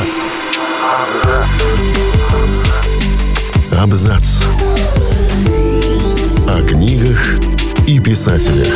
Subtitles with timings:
[0.00, 0.32] Абзац.
[3.78, 4.44] Абзац.
[6.48, 7.36] О книгах
[7.86, 8.72] и писателях.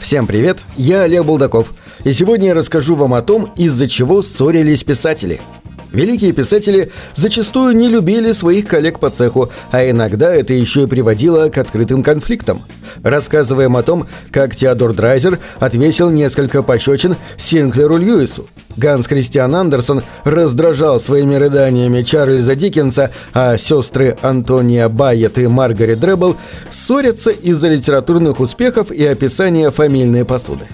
[0.00, 1.72] Всем привет, я Олег Булдаков,
[2.04, 5.42] и сегодня я расскажу вам о том, из-за чего ссорились писатели–
[5.92, 11.50] Великие писатели зачастую не любили своих коллег по цеху, а иногда это еще и приводило
[11.50, 12.62] к открытым конфликтам.
[13.02, 18.46] Рассказываем о том, как Теодор Драйзер отвесил несколько пощечин Синклеру Льюису.
[18.76, 26.36] Ганс Кристиан Андерсон раздражал своими рыданиями Чарльза Диккенса, а сестры Антония Байет и Маргарет Дребл
[26.70, 30.64] ссорятся из-за литературных успехов и описания фамильной посуды.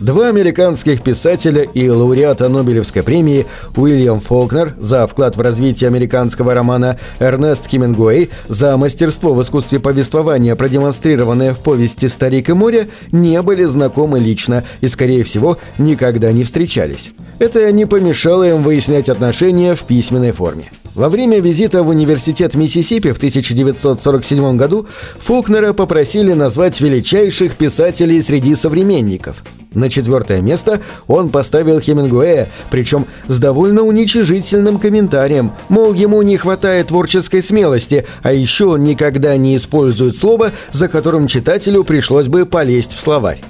[0.00, 3.46] Два американских писателя и лауреата Нобелевской премии
[3.76, 10.54] Уильям Фолкнер за вклад в развитие американского романа, Эрнест Хемингуэй за мастерство в искусстве повествования,
[10.54, 16.44] продемонстрированное в повести «Старик и море», не были знакомы лично и, скорее всего, никогда не
[16.44, 17.12] встречались.
[17.38, 20.70] Это не помешало им выяснять отношения в письменной форме.
[20.94, 24.86] Во время визита в университет Миссисипи в 1947 году
[25.20, 29.42] Фолкнера попросили назвать величайших писателей среди современников–
[29.76, 36.88] на четвертое место он поставил Хемингуэя, причем с довольно уничижительным комментарием, мол, ему не хватает
[36.88, 42.96] творческой смелости, а еще он никогда не использует слово, за которым читателю пришлось бы полезть
[42.96, 43.42] в словарь.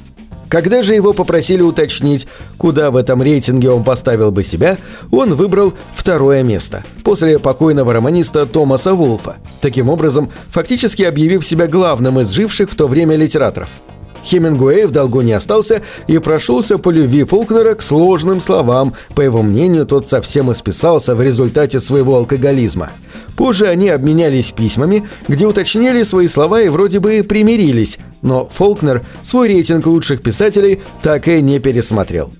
[0.48, 4.78] Когда же его попросили уточнить, куда в этом рейтинге он поставил бы себя,
[5.10, 12.20] он выбрал второе место, после покойного романиста Томаса Вулфа, таким образом фактически объявив себя главным
[12.20, 13.68] из живших в то время литераторов–
[14.26, 18.94] Хемингуэй в долгу не остался и прошелся по любви Фолкнера к сложным словам.
[19.14, 22.90] По его мнению, тот совсем исписался в результате своего алкоголизма.
[23.36, 29.48] Позже они обменялись письмами, где уточнили свои слова и вроде бы примирились, но Фолкнер свой
[29.48, 32.32] рейтинг лучших писателей так и не пересмотрел.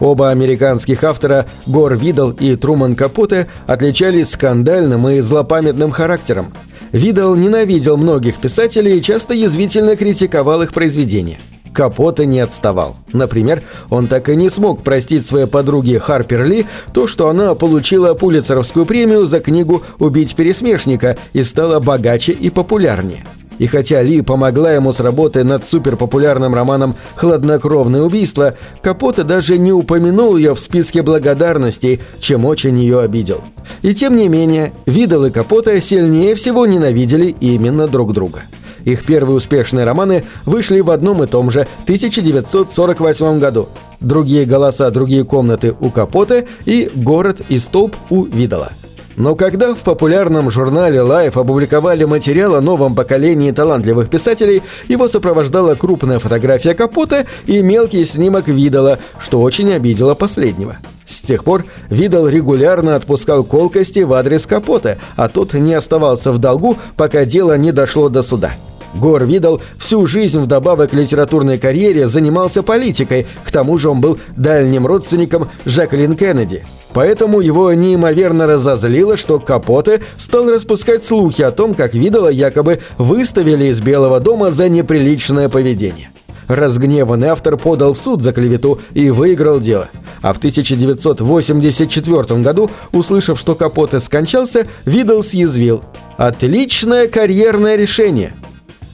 [0.00, 6.52] Оба американских автора, Гор Видал и Труман Капоте, отличались скандальным и злопамятным характером–
[6.92, 11.38] Видал ненавидел многих писателей и часто язвительно критиковал их произведения.
[11.72, 12.96] Капота не отставал.
[13.14, 18.12] Например, он так и не смог простить своей подруге Харпер Ли то, что она получила
[18.12, 23.24] Пулицеровскую премию за книгу «Убить пересмешника» и стала богаче и популярнее.
[23.62, 29.72] И хотя Ли помогла ему с работой над суперпопулярным романом «Хладнокровное убийство», Капоте даже не
[29.72, 33.40] упомянул ее в списке благодарностей, чем очень ее обидел.
[33.82, 38.40] И тем не менее, Видал и Капоте сильнее всего ненавидели именно друг друга.
[38.84, 43.68] Их первые успешные романы вышли в одном и том же 1948 году.
[44.00, 48.72] Другие голоса, другие комнаты у Капоте и Город и столб у Видала.
[49.16, 55.74] Но когда в популярном журнале Life опубликовали материал о новом поколении талантливых писателей, его сопровождала
[55.74, 60.76] крупная фотография Капота и мелкий снимок Видала, что очень обидело последнего.
[61.06, 66.38] С тех пор Видал регулярно отпускал колкости в адрес Капота, а тот не оставался в
[66.38, 68.52] долгу, пока дело не дошло до суда.
[68.94, 74.18] Гор Видал всю жизнь вдобавок к литературной карьере занимался политикой, к тому же он был
[74.36, 76.64] дальним родственником Жаклин Кеннеди.
[76.92, 83.66] Поэтому его неимоверно разозлило, что Капоте стал распускать слухи о том, как Видала якобы выставили
[83.66, 86.10] из Белого дома за неприличное поведение.
[86.48, 89.88] Разгневанный автор подал в суд за клевету и выиграл дело.
[90.20, 95.82] А в 1984 году, услышав, что Капоте скончался, Видал съязвил.
[96.18, 98.34] «Отличное карьерное решение!»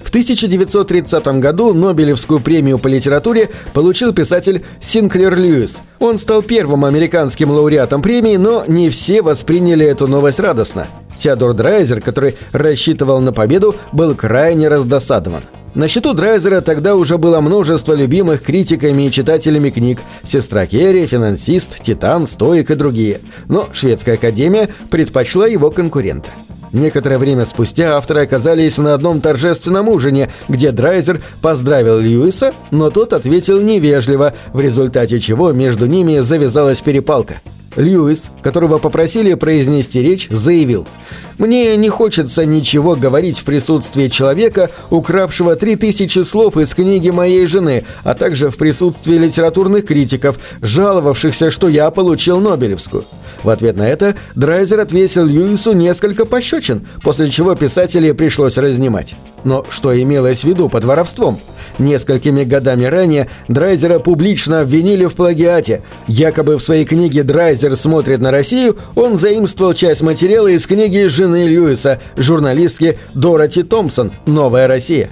[0.08, 5.80] В 1930 году Нобелевскую премию по литературе получил писатель Синклер Льюис.
[5.98, 10.86] Он стал первым американским лауреатом премии, но не все восприняли эту новость радостно.
[11.18, 15.42] Теодор Драйзер, который рассчитывал на победу, был крайне раздосадован.
[15.74, 21.82] На счету Драйзера тогда уже было множество любимых критиками и читателями книг «Сестра Керри», «Финансист»,
[21.82, 23.20] «Титан», «Стоик» и другие.
[23.46, 26.30] Но Шведская академия предпочла его конкурента.
[26.72, 33.12] Некоторое время спустя авторы оказались на одном торжественном ужине, где Драйзер поздравил Льюиса, но тот
[33.12, 37.40] ответил невежливо, в результате чего между ними завязалась перепалка.
[37.76, 40.86] Льюис, которого попросили произнести речь, заявил
[41.38, 47.46] «Мне не хочется ничего говорить в присутствии человека, укравшего три тысячи слов из книги моей
[47.46, 53.04] жены, а также в присутствии литературных критиков, жаловавшихся, что я получил Нобелевскую.
[53.42, 59.14] В ответ на это Драйзер отвесил Льюису несколько пощечин, после чего писателей пришлось разнимать.
[59.44, 61.38] Но что имелось в виду под воровством?
[61.78, 65.82] Несколькими годами ранее Драйзера публично обвинили в плагиате.
[66.08, 71.27] Якобы в своей книге «Драйзер смотрит на Россию» он заимствовал часть материала из книги жены
[71.34, 75.10] Льюиса, журналистки Дороти Томпсон «Новая Россия».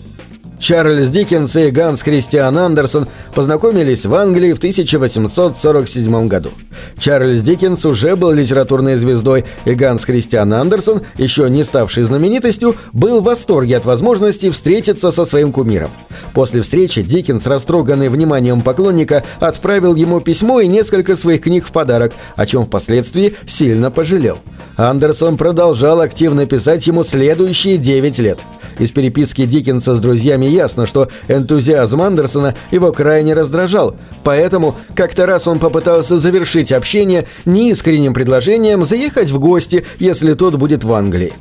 [0.59, 6.51] Чарльз Диккенс и Ганс Кристиан Андерсон познакомились в Англии в 1847 году.
[6.99, 13.21] Чарльз Диккенс уже был литературной звездой, и Ганс Кристиан Андерсон, еще не ставший знаменитостью, был
[13.21, 15.91] в восторге от возможности встретиться со своим кумиром.
[16.33, 22.15] После встречи Диккенс, растроганный вниманием поклонника, отправил ему письмо и несколько своих книг в подарок,
[22.35, 24.39] о чем впоследствии сильно пожалел.
[24.77, 28.39] Андерсон продолжал активно писать ему следующие 9 лет–
[28.79, 35.47] из переписки Диккенса с друзьями ясно, что энтузиазм Андерсона его крайне раздражал, поэтому как-то раз
[35.47, 41.33] он попытался завершить общение неискренним предложением заехать в гости, если тот будет в Англии.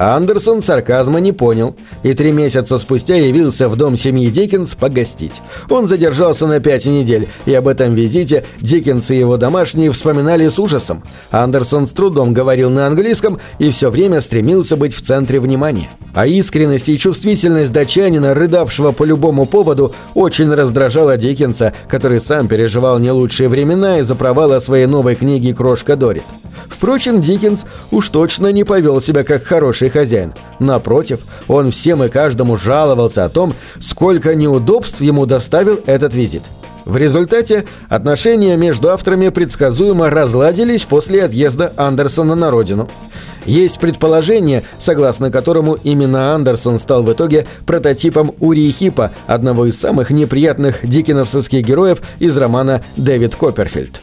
[0.00, 5.42] Андерсон сарказма не понял и три месяца спустя явился в дом семьи Диккенс погостить.
[5.68, 10.58] Он задержался на пять недель, и об этом визите Диккенс и его домашние вспоминали с
[10.58, 11.02] ужасом.
[11.30, 15.90] Андерсон с трудом говорил на английском и все время стремился быть в центре внимания.
[16.14, 22.98] А искренность и чувствительность датчанина, рыдавшего по любому поводу, очень раздражала Диккенса, который сам переживал
[22.98, 26.24] не лучшие времена из-за провала своей новой книги «Крошка Дорит».
[26.70, 30.32] Впрочем, Диккенс уж точно не повел себя как хороший хозяин.
[30.58, 36.42] Напротив, он всем и каждому жаловался о том, сколько неудобств ему доставил этот визит.
[36.86, 42.88] В результате отношения между авторами предсказуемо разладились после отъезда Андерсона на родину.
[43.44, 50.10] Есть предположение, согласно которому именно Андерсон стал в итоге прототипом Урии Хипа, одного из самых
[50.10, 54.00] неприятных диккенсовских героев из романа «Дэвид Копперфильд».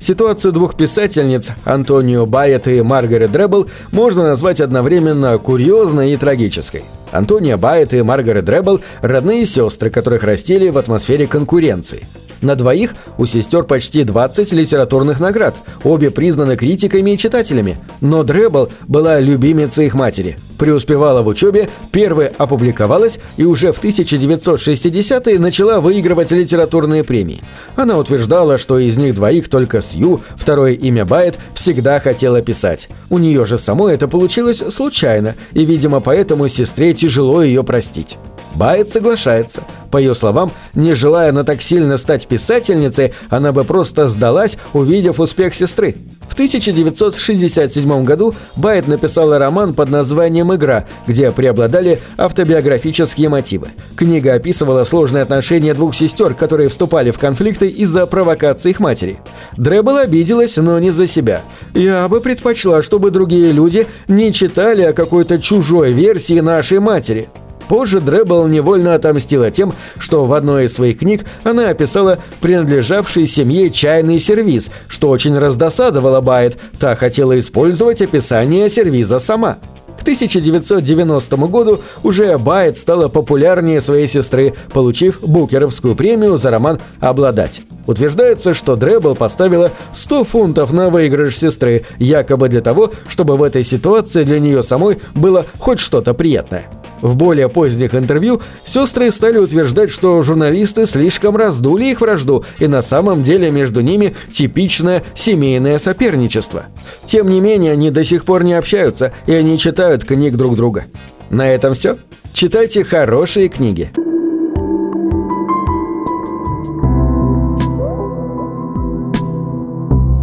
[0.00, 6.84] Ситуацию двух писательниц, Антонио Байет и Маргарет Дребл, можно назвать одновременно курьезной и трагической.
[7.10, 12.06] Антонио Байет и Маргарет Дребл– родные сестры, которых растили в атмосфере конкуренции–
[12.40, 17.78] на двоих у сестер почти 20 литературных наград, обе признаны критиками и читателями.
[18.00, 20.36] Но Дребл была любимицей их матери.
[20.58, 27.42] Преуспевала в учебе, первая опубликовалась и уже в 1960-е начала выигрывать литературные премии.
[27.76, 32.88] Она утверждала, что из них двоих только Сью, второе имя Байет, всегда хотела писать.
[33.08, 38.16] У нее же самой это получилось случайно, и, видимо, поэтому сестре тяжело ее простить.
[38.54, 39.62] Байет соглашается.
[39.90, 45.20] По ее словам, не желая на так сильно стать писательницей, она бы просто сдалась, увидев
[45.20, 45.96] успех сестры.
[46.28, 53.68] В 1967 году Байт написала роман под названием «Игра», где преобладали автобиографические мотивы.
[53.96, 59.18] Книга описывала сложные отношения двух сестер, которые вступали в конфликты из-за провокаций их матери.
[59.56, 61.40] Дребл обиделась, но не за себя.
[61.74, 67.28] «Я бы предпочла, чтобы другие люди не читали о какой-то чужой версии нашей матери»,
[67.68, 73.70] Позже Дребл невольно отомстила тем, что в одной из своих книг она описала принадлежавший семье
[73.70, 79.58] чайный сервиз, что очень раздосадовало Байет, та хотела использовать описание сервиза сама.
[79.98, 87.60] К 1990 году уже Байет стала популярнее своей сестры, получив Букеровскую премию за роман «Обладать».
[87.86, 93.64] Утверждается, что Дребл поставила 100 фунтов на выигрыш сестры, якобы для того, чтобы в этой
[93.64, 96.64] ситуации для нее самой было хоть что-то приятное.
[97.00, 102.82] В более поздних интервью сестры стали утверждать, что журналисты слишком раздули их вражду, и на
[102.82, 106.66] самом деле между ними типичное семейное соперничество.
[107.06, 110.86] Тем не менее, они до сих пор не общаются, и они читают книг друг друга.
[111.30, 111.96] На этом все.
[112.32, 113.90] Читайте хорошие книги.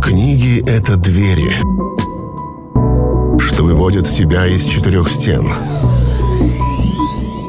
[0.01, 1.55] Книги— это двери,
[3.39, 5.47] что выводят тебя из четырех стен—